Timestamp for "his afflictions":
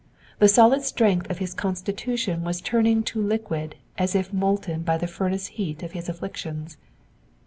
5.91-6.77